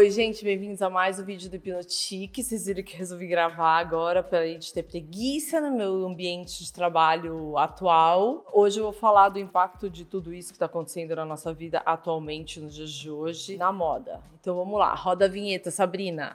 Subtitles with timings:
[0.00, 2.42] Oi, gente, bem-vindos a mais um vídeo do Hipnotique.
[2.42, 6.72] Vocês viram que resolvi gravar agora para a gente ter preguiça no meu ambiente de
[6.72, 8.46] trabalho atual.
[8.50, 11.82] Hoje eu vou falar do impacto de tudo isso que está acontecendo na nossa vida
[11.84, 14.22] atualmente, nos dias de hoje, na moda.
[14.40, 16.34] Então vamos lá, roda a vinheta, Sabrina.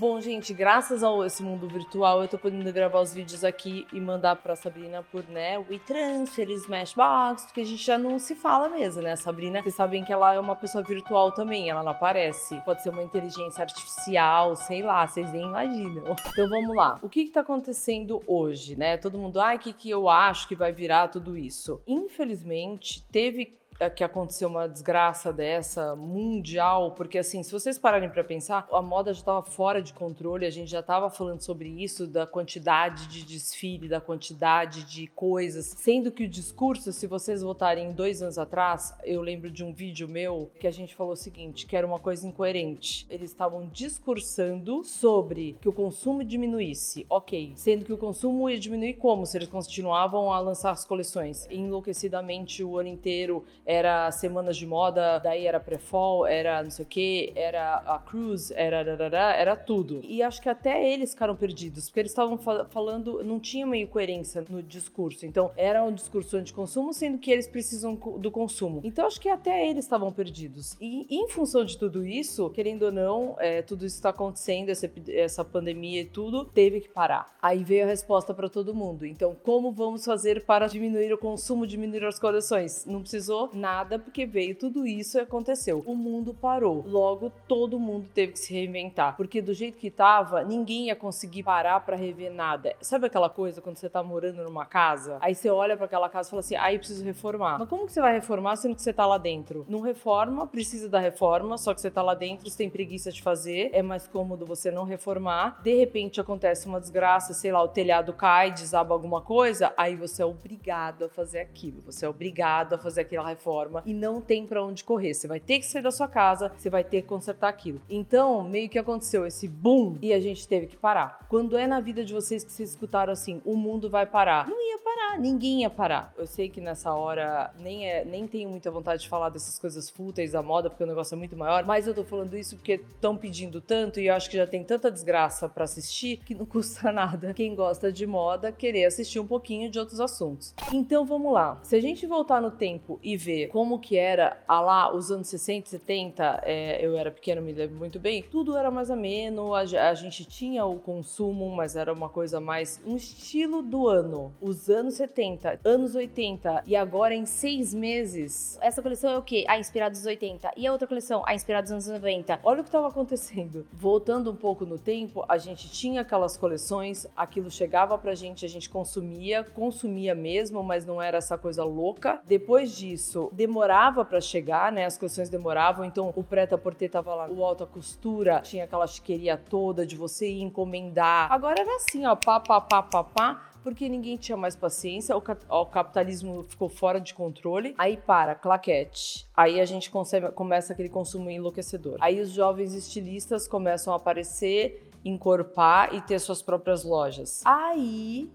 [0.00, 4.00] Bom, gente, graças a esse mundo virtual, eu tô podendo gravar os vídeos aqui e
[4.00, 9.02] mandar pra Sabrina por, né, WeTransfer, Smashbox, porque a gente já não se fala mesmo,
[9.02, 9.14] né?
[9.14, 12.58] Sabrina, vocês sabem que ela é uma pessoa virtual também, ela não aparece.
[12.64, 16.16] Pode ser uma inteligência artificial, sei lá, vocês nem imaginam.
[16.32, 16.98] Então vamos lá.
[17.02, 18.96] O que que tá acontecendo hoje, né?
[18.96, 21.78] Todo mundo, ai, o que que eu acho que vai virar tudo isso?
[21.86, 28.68] Infelizmente, teve que aconteceu uma desgraça dessa mundial, porque assim, se vocês pararem para pensar,
[28.70, 32.26] a moda já estava fora de controle, a gente já estava falando sobre isso, da
[32.26, 38.22] quantidade de desfile, da quantidade de coisas, sendo que o discurso, se vocês voltarem dois
[38.22, 41.76] anos atrás, eu lembro de um vídeo meu que a gente falou o seguinte, que
[41.76, 43.06] era uma coisa incoerente.
[43.08, 48.94] Eles estavam discursando sobre que o consumo diminuísse, ok, sendo que o consumo ia diminuir
[48.94, 49.24] como?
[49.24, 55.18] Se eles continuavam a lançar as coleções enlouquecidamente o ano inteiro, era semanas de moda,
[55.18, 60.00] daí era pré-fall, era não sei o que, era a cruise, era era tudo.
[60.02, 64.44] E acho que até eles ficaram perdidos, porque eles estavam falando, não tinha meio coerência
[64.48, 65.24] no discurso.
[65.24, 68.80] Então, era um discurso anti-consumo, sendo que eles precisam do consumo.
[68.82, 70.76] Então, acho que até eles estavam perdidos.
[70.80, 74.90] E em função de tudo isso, querendo ou não, é, tudo isso está acontecendo, essa,
[75.08, 77.36] essa pandemia e tudo, teve que parar.
[77.40, 79.06] Aí veio a resposta para todo mundo.
[79.06, 82.84] Então, como vamos fazer para diminuir o consumo, diminuir as coleções?
[82.86, 85.82] Não precisou nada porque veio tudo isso e aconteceu.
[85.86, 86.84] O mundo parou.
[86.86, 89.16] Logo, todo mundo teve que se reinventar.
[89.16, 92.74] Porque do jeito que tava, ninguém ia conseguir parar para rever nada.
[92.80, 95.18] Sabe aquela coisa quando você tá morando numa casa?
[95.20, 97.58] Aí você olha para aquela casa e fala assim: aí ah, preciso reformar.
[97.58, 99.66] Mas como que você vai reformar sendo que você tá lá dentro?
[99.68, 103.22] Não reforma, precisa da reforma, só que você tá lá dentro, você tem preguiça de
[103.22, 105.60] fazer, é mais cômodo você não reformar.
[105.62, 110.22] De repente acontece uma desgraça, sei lá, o telhado cai, desaba alguma coisa, aí você
[110.22, 111.82] é obrigado a fazer aquilo.
[111.82, 115.12] Você é obrigado a fazer aquela reforma forma e não tem para onde correr.
[115.12, 117.80] Você vai ter que sair da sua casa, você vai ter que consertar aquilo.
[117.90, 121.26] Então, meio que aconteceu esse boom e a gente teve que parar.
[121.28, 124.48] Quando é na vida de vocês que vocês escutaram assim, o mundo vai parar?
[124.48, 124.78] Não ia
[125.18, 126.12] ninguém ia parar.
[126.16, 129.88] Eu sei que nessa hora nem, é, nem tenho muita vontade de falar dessas coisas
[129.90, 132.74] fúteis da moda, porque o negócio é muito maior, mas eu tô falando isso porque
[132.74, 136.46] estão pedindo tanto e eu acho que já tem tanta desgraça para assistir que não
[136.46, 140.54] custa nada quem gosta de moda querer assistir um pouquinho de outros assuntos.
[140.72, 141.60] Então vamos lá.
[141.62, 145.28] Se a gente voltar no tempo e ver como que era a lá os anos
[145.28, 149.60] 60, 70, é, eu era pequena, me lembro muito bem, tudo era mais ameno, a,
[149.60, 154.32] a, gente tinha o consumo, mas era uma coisa mais um estilo do ano.
[154.40, 158.58] Os anos 70, anos 80 e agora em seis meses.
[158.60, 159.46] Essa coleção é o quê?
[159.48, 160.50] A inspirada dos 80.
[160.58, 161.22] E a outra coleção?
[161.26, 162.40] A inspirada dos anos 90.
[162.42, 163.66] Olha o que estava acontecendo.
[163.72, 168.48] Voltando um pouco no tempo, a gente tinha aquelas coleções, aquilo chegava pra gente, a
[168.48, 172.20] gente consumia, consumia mesmo, mas não era essa coisa louca.
[172.26, 174.84] Depois disso, demorava para chegar, né?
[174.84, 179.38] As coleções demoravam, então o preta porter tava lá, o alta costura, tinha aquela chiqueria
[179.38, 181.32] toda de você ir encomendar.
[181.32, 185.22] Agora era assim, ó, pá, pá, pá, pá, pá porque ninguém tinha mais paciência, o,
[185.48, 187.74] o, capitalismo ficou fora de controle.
[187.78, 189.28] Aí para, claquete.
[189.36, 191.96] Aí a gente consegue, começa aquele consumo enlouquecedor.
[192.00, 197.42] Aí os jovens estilistas começam a aparecer, encorpar e ter suas próprias lojas.
[197.44, 198.30] Aí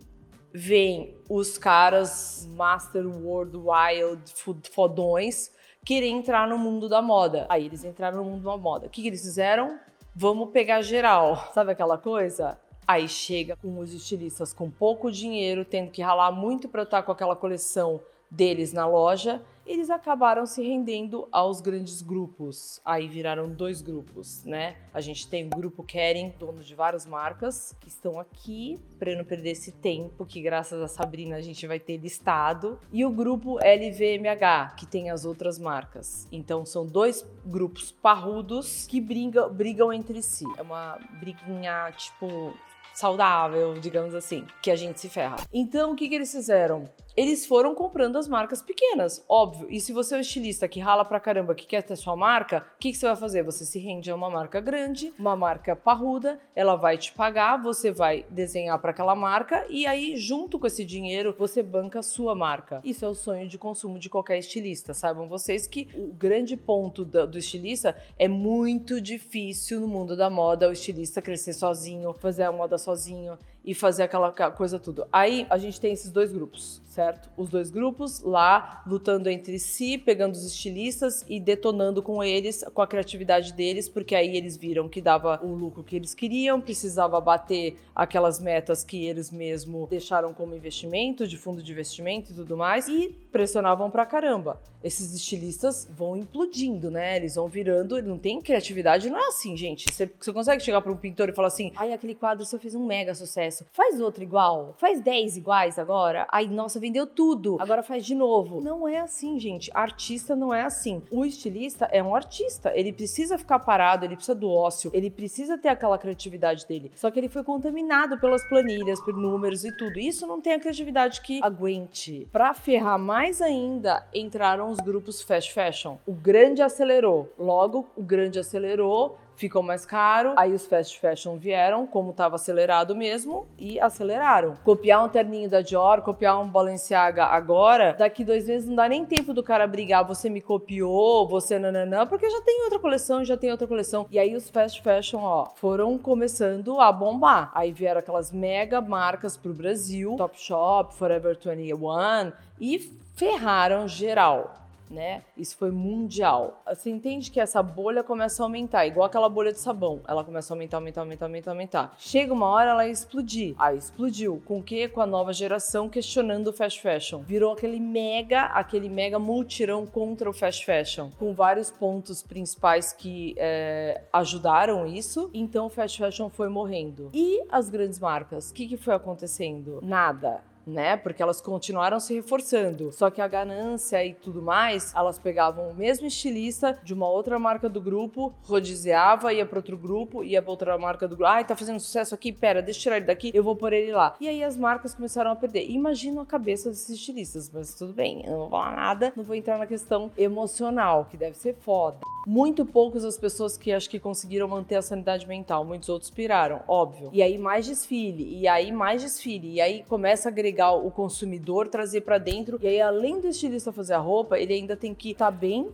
[0.53, 4.34] vem os caras Master World Wild
[4.72, 5.52] fodões
[5.86, 7.46] querer entrar no mundo da moda.
[7.47, 8.88] Aí eles entraram no mundo da moda.
[8.88, 9.80] O que, que eles fizeram?
[10.16, 11.50] Vamos pegar geral.
[11.53, 12.57] Sabe aquela coisa?
[12.88, 17.12] Aí chega com os estilistas com pouco dinheiro, tendo que ralar muito para estar com
[17.12, 22.79] aquela coleção deles na loja eles acabaram se rendendo aos grandes grupos.
[22.85, 24.75] Aí viraram dois grupos, né?
[24.94, 29.25] A gente tem o grupo Kering, dono de várias marcas, que estão aqui para não
[29.25, 33.57] perder esse tempo, que graças a Sabrina a gente vai ter listado, e o grupo
[33.57, 36.27] LVMH, que tem as outras marcas.
[36.31, 40.45] Então são dois grupos parrudos que brigam, brigam entre si.
[40.57, 42.54] É uma briguinha tipo
[42.95, 45.36] saudável, digamos assim, que a gente se ferra.
[45.53, 46.89] Então o que, que eles fizeram?
[47.15, 49.67] Eles foram comprando as marcas pequenas, óbvio.
[49.69, 52.65] E se você é um estilista que rala pra caramba, que quer ter sua marca,
[52.75, 53.44] o que, que, você vai fazer?
[53.44, 57.91] Você se rende a uma marca grande, uma marca parruda, ela vai te pagar, você
[57.91, 62.35] vai desenhar para aquela marca e aí, junto com esse dinheiro, você banca a sua
[62.35, 62.81] marca.
[62.83, 64.94] Isso é o sonho de consumo de qualquer estilista.
[64.94, 70.29] Saibam vocês que o grande ponto do, do estilista é muito difícil no mundo da
[70.29, 75.07] moda o estilista crescer sozinho, fazer a moda sozinho e fazer aquela coisa tudo.
[75.12, 77.29] Aí a gente tem esses dois grupos, certo?
[77.35, 82.81] Os dois grupos lá lutando entre si, pegando os estilistas e detonando com eles, com
[82.81, 87.19] a criatividade deles, porque aí eles viram que dava o lucro que eles queriam, precisava
[87.19, 92.56] bater aquelas metas que eles mesmo deixaram como investimento, de fundo de investimento e tudo
[92.56, 94.62] mais, e pressionavam pra caramba.
[94.83, 97.15] Esses estilistas vão implodindo, né?
[97.15, 99.91] Eles vão virando, não tem criatividade, não é assim, gente.
[99.91, 102.85] Você, consegue chegar para um pintor e falar assim: ai, aquele quadro você fez um
[102.85, 103.55] mega sucesso.
[103.72, 106.28] Faz outro igual, faz 10 iguais agora.
[106.31, 107.57] Aí, nossa, vendeu tudo.
[107.60, 108.62] Agora faz de novo.
[108.62, 109.69] Não é assim, gente.
[109.74, 111.02] Artista não é assim.
[111.12, 112.72] O estilista é um artista.
[112.75, 116.92] Ele precisa ficar parado, ele precisa do ócio, ele precisa ter aquela criatividade dele.
[116.96, 120.00] Só que ele foi contaminado pelas planilhas, por números e tudo.
[120.00, 122.28] Isso não tem a criatividade que aguente.
[122.31, 125.98] Para ferrar mais ainda, entraram os grupos fast fashion.
[126.06, 127.34] O grande acelerou.
[127.38, 130.34] Logo, o grande acelerou ficou mais caro.
[130.36, 134.58] Aí os fast fashion vieram, como estava acelerado mesmo, e aceleraram.
[134.64, 139.06] Copiar um terninho da Dior, copiar um Balenciaga agora, daqui dois meses não dá nem
[139.06, 143.38] tempo do cara brigar, você me copiou, você nananã, porque já tem outra coleção, já
[143.38, 144.08] tem outra coleção.
[144.10, 147.52] E aí os fast fashion, ó, foram começando a bombar.
[147.54, 152.80] Aí vieram aquelas mega marcas pro Brasil, Topshop, Forever 21, e
[153.16, 155.24] ferraram geral né?
[155.38, 156.62] Isso foi mundial.
[156.68, 160.02] Você entende que essa bolha começa a aumentar, igual aquela bolha de sabão.
[160.08, 161.96] Ela começa a aumentar, aumentar, aumentar, aumentar, aumentar.
[161.98, 163.56] Chega uma hora ela explodir.
[163.58, 164.42] Aí explodiu.
[164.46, 164.88] Com o quê?
[164.88, 167.22] Com a nova geração questionando o fast fashion.
[167.22, 173.36] Virou aquele mega, aquele mega multirão contra o fast fashion, com vários pontos principais que
[173.38, 175.30] é, ajudaram isso.
[175.34, 177.10] Então o fast fashion foi morrendo.
[177.14, 178.50] E as grandes marcas?
[178.50, 179.80] O que, que foi acontecendo?
[179.82, 180.97] Nada né?
[180.97, 182.91] Porque elas continuaram se reforçando.
[182.91, 187.38] Só que a ganância e tudo mais, elas pegavam o mesmo estilista de uma outra
[187.38, 191.31] marca do grupo, rodiziava, ia para outro grupo, ia para outra marca do grupo.
[191.31, 193.91] Ai, tá fazendo sucesso aqui, pera, deixa eu tirar ele daqui, eu vou pôr ele
[193.91, 194.15] lá.
[194.19, 195.69] E aí as marcas começaram a perder.
[195.69, 199.35] Imagina a cabeça desses estilistas, mas tudo bem, eu não vou falar nada, não vou
[199.35, 202.00] entrar na questão emocional, que deve ser foda.
[202.25, 206.62] Muito poucas as pessoas que acho que conseguiram manter a sanidade mental, muitos outros piraram,
[206.68, 207.10] óbvio.
[207.13, 211.68] E aí mais desfile, e aí mais desfile, e aí começa a agregar o consumidor,
[211.68, 212.60] trazer para dentro.
[212.62, 215.69] E aí além do estilista fazer a roupa, ele ainda tem que estar tá bem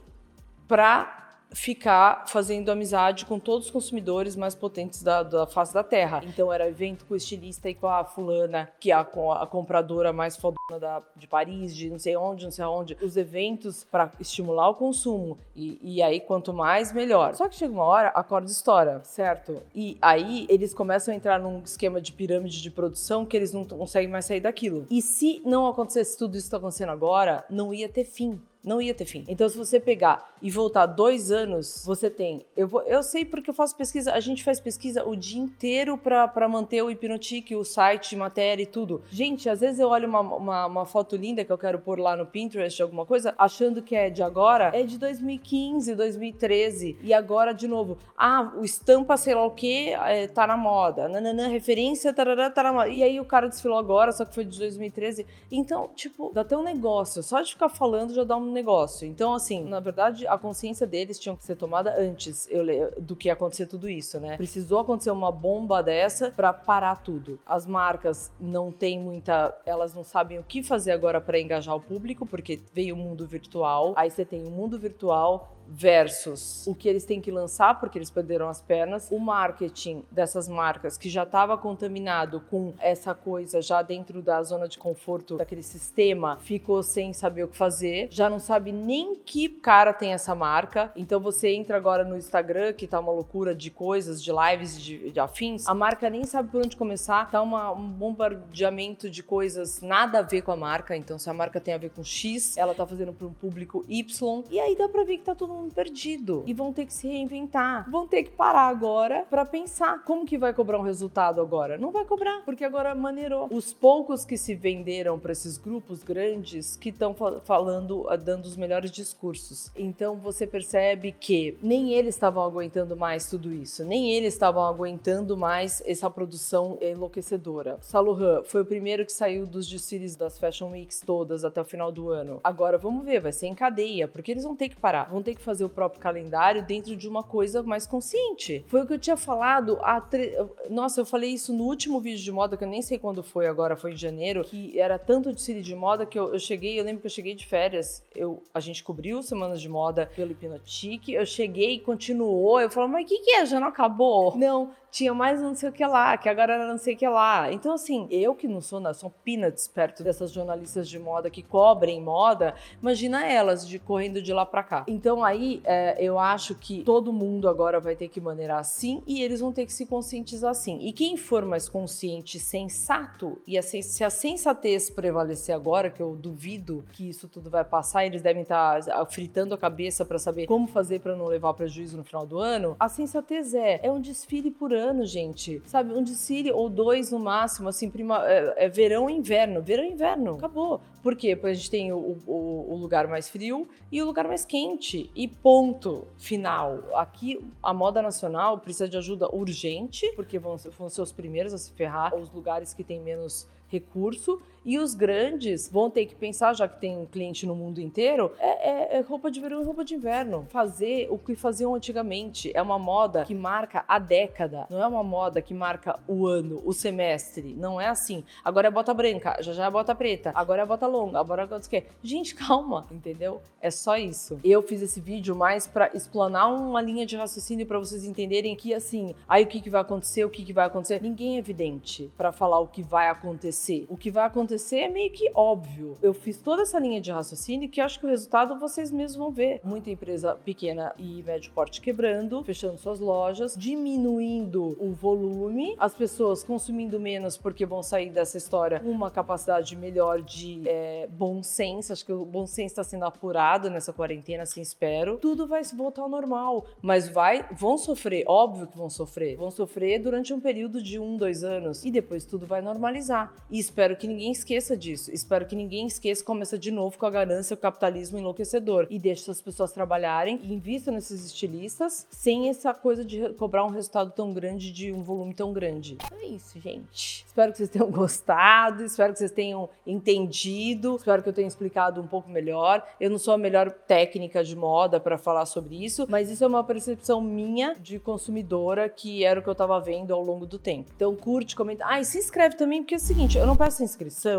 [0.68, 6.22] para ficar fazendo amizade com todos os consumidores mais potentes da, da face da Terra.
[6.26, 10.14] Então era evento com o estilista e com a fulana, que é a, a compradora
[10.14, 12.98] mais fodona da, de Paris, de não sei onde, não sei aonde.
[13.02, 15.38] Os eventos para estimular o consumo.
[15.56, 17.36] E, e aí, quanto mais, melhor.
[17.36, 19.62] Só que chega uma hora, a corda estoura, certo?
[19.76, 23.66] E aí eles começam a entrar num esquema de pirâmide de produção que eles não
[23.66, 24.86] conseguem mais sair daquilo.
[24.90, 28.82] E se não acontecesse tudo isso que está acontecendo agora, não ia ter fim não
[28.82, 29.26] ia ter fim.
[29.28, 32.46] Então, se você pegar e voltar dois anos, você tem.
[32.56, 35.98] Eu, vou, eu sei porque eu faço pesquisa, a gente faz pesquisa o dia inteiro
[35.98, 39.02] para manter o Hipnotique, o site matéria e tudo.
[39.10, 42.16] Gente, às vezes eu olho uma, uma, uma, foto linda que eu quero pôr lá
[42.16, 46.98] no Pinterest alguma coisa, achando que é de agora, é de 2015, 2013.
[47.02, 51.08] E agora, de novo, ah, o estampa, sei lá o que, é, tá na moda.
[51.08, 52.90] Nananã, referência, tarará, tá na moda.
[52.90, 55.26] E aí o cara desfilou agora, só que foi de 2013.
[55.52, 57.24] Então, tipo, dá até um negócio.
[57.24, 59.08] Só de ficar falando já dá um negócio.
[59.08, 62.66] Então, assim, na verdade, a consciência deles tinha que ser tomada antes eu,
[63.00, 64.38] do que acontecer tudo isso, né?
[64.38, 67.40] Precisou acontecer uma bomba dessa para parar tudo.
[67.46, 69.56] As marcas não têm muita.
[69.66, 73.26] Elas não sabem o que fazer agora para engajar o público, porque veio o mundo
[73.26, 73.94] virtual.
[73.96, 78.10] Aí você tem o mundo virtual versus o que eles têm que lançar, porque eles
[78.10, 83.82] perderam as pernas, o marketing dessas marcas que já estava contaminado com essa coisa já
[83.82, 88.40] dentro da zona de conforto daquele sistema, ficou sem saber o que fazer, já não
[88.40, 90.92] sabe nem que cara tem essa marca.
[90.96, 95.12] Então você entra agora no Instagram, que tá uma loucura de coisas, de lives, de,
[95.12, 99.82] de afins, a marca nem sabe por onde começar, tá uma, um bombardeamento de coisas
[99.82, 100.98] nada a ver com a marca.
[100.98, 103.86] Então se a marca tem a ver com X, ela tá fazendo para um público
[103.88, 106.94] Y, e aí dá para ver que tá todo mundo perdido e vão ter que
[106.94, 107.90] se reinventar.
[107.90, 111.78] Vão ter que parar agora para pensar como que vai cobrar um resultado agora.
[111.78, 113.48] Não vai cobrar, porque agora maneirou.
[113.52, 118.58] Os poucos que se venderam para esses grupos grandes que estão falando, ah, dando os
[118.58, 119.72] melhores discursos.
[119.76, 125.38] Então você percebe que nem eles estavam aguentando mais tudo isso, nem eles estavam aguentando
[125.38, 127.78] mais essa produção enlouquecedora.
[127.82, 131.92] Saluhan foi o primeiro que saiu dos desfiles das Fashion Weeks todas até o final
[131.92, 132.40] do ano.
[132.44, 135.36] Agora vamos ver, vai ser em cadeia, porque eles vão ter que parar, vão ter
[135.36, 138.64] que fazer o próprio calendário dentro de uma coisa mais consciente.
[138.68, 139.78] Foi o que eu tinha falado.
[139.82, 140.34] A tre...
[140.70, 143.48] Nossa, eu falei isso no último vídeo de moda, que eu nem sei quando foi
[143.48, 146.84] agora, foi em janeiro, que era tanto desfile de moda que eu, eu cheguei, eu
[146.84, 151.14] lembro que eu cheguei de férias, eu, a gente cobriu semanas de moda pelo Hipnotique,
[151.14, 153.46] eu cheguei e continuou, eu falei, mas o que, que é?
[153.46, 154.38] Já não acabou?
[154.38, 157.08] Não, tinha mais não sei o que lá, que agora era não sei o que
[157.08, 157.52] lá.
[157.52, 161.42] Então, assim, eu que não sou, não, sou peanuts perto dessas jornalistas de moda que
[161.42, 164.84] cobrem moda, imagina elas de correndo de lá para cá.
[164.88, 169.22] Então, aí, é, eu acho que todo mundo agora vai ter que maneirar assim e
[169.22, 170.80] eles vão ter que se conscientizar assim.
[170.82, 176.16] E quem for mais consciente, sensato, e a, se a sensatez prevalecer agora, que eu
[176.16, 180.48] duvido que isso tudo vai passar, eles devem estar tá, fritando a cabeça para saber
[180.48, 182.76] como fazer para não levar prejuízo no final do ano.
[182.80, 185.62] A sensatez é, é um desfile por ano, gente.
[185.66, 189.62] Sabe, um desfile ou dois no máximo, assim, prima, é, é verão e inverno.
[189.62, 190.82] Verão e inverno, acabou.
[191.02, 191.36] Por quê?
[191.36, 195.10] Porque a gente tem o, o, o, lugar mais frio e o lugar mais quente.
[195.16, 196.84] E ponto final.
[196.94, 201.58] Aqui, a moda nacional precisa de ajuda urgente, porque vão, vão ser os primeiros a
[201.58, 206.54] se ferrar, os lugares que têm menos recurso e os grandes vão ter que pensar,
[206.54, 209.66] já que tem um cliente no mundo inteiro, é, é, é, roupa de verão e
[209.66, 210.46] roupa de inverno.
[210.50, 212.52] Fazer o que faziam antigamente.
[212.54, 216.62] É uma moda que marca a década, não é uma moda que marca o ano,
[216.64, 217.56] o semestre.
[217.58, 218.24] Não é assim.
[218.44, 221.56] Agora é bota branca, já já é bota preta, agora é bota longa, agora é
[221.56, 221.84] o que.
[222.04, 223.42] Gente, calma, entendeu?
[223.60, 224.40] É só isso.
[224.44, 228.74] Eu fiz esse vídeo mais para explanar uma linha de raciocínio para vocês entenderem que
[228.74, 231.02] assim, aí o que, que vai acontecer, o que, que vai acontecer.
[231.02, 233.86] Ninguém é evidente para falar o que vai acontecer.
[233.90, 235.98] O que vai acontecer acontecer é meio que óbvio.
[236.02, 239.32] Eu fiz toda essa linha de raciocínio que acho que o resultado vocês mesmos vão
[239.32, 239.62] ver.
[239.64, 246.44] Muita empresa pequena e médio porte quebrando, fechando suas lojas, diminuindo o volume, as pessoas
[246.44, 251.94] consumindo menos porque vão sair dessa história com uma capacidade melhor de é, bom senso.
[251.94, 255.18] Acho que o bom senso está sendo apurado nessa quarentena, assim espero.
[255.18, 259.38] Tudo vai voltar ao normal, mas vai, vão sofrer, óbvio que vão sofrer.
[259.38, 263.34] Vão sofrer durante um período de um, dois anos e depois tudo vai normalizar.
[263.50, 265.12] E espero que ninguém esqueça disso.
[265.12, 268.88] Espero que ninguém esqueça começa de novo com a ganância o capitalismo enlouquecedor.
[268.90, 273.70] E deixe essas pessoas trabalharem e invista nesses estilistas sem essa coisa de cobrar um
[273.70, 275.98] resultado tão grande de um volume tão grande.
[276.12, 277.24] É isso, gente.
[277.26, 282.02] Espero que vocês tenham gostado, espero que vocês tenham entendido, espero que eu tenha explicado
[282.02, 282.86] um pouco melhor.
[283.00, 286.48] Eu não sou a melhor técnica de moda para falar sobre isso, mas isso é
[286.48, 290.58] uma percepção minha de consumidora que era o que eu estava vendo ao longo do
[290.58, 290.92] tempo.
[290.96, 291.86] Então curte, comenta.
[291.88, 294.31] Ah, e se inscreve também, porque é o seguinte, eu não peço inscrição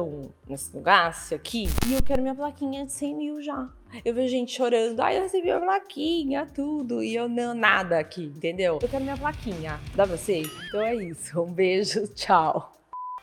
[0.48, 3.68] nesse lugar, aqui, e eu quero minha plaquinha de 100 mil já.
[4.04, 8.24] Eu vejo gente chorando, ai, eu recebi a plaquinha, tudo, e eu não, nada aqui,
[8.24, 8.78] entendeu?
[8.80, 10.42] Eu quero minha plaquinha, dá pra você?
[10.66, 12.72] Então é isso, um beijo, tchau.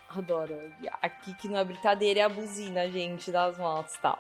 [0.10, 0.56] Adoro.
[1.02, 4.18] Aqui que não é brincadeira, é a buzina, gente, das motos e tal.